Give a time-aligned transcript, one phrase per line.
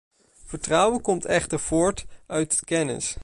[0.45, 3.17] Vertrouwen komt echter voort uit kennis.